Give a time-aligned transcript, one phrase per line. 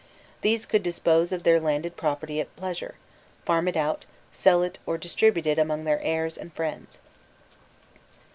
[0.41, 2.95] These could dispose of their landed property at pleasure,
[3.45, 6.97] farm it out, sell it or distribute it among their heirs and friends.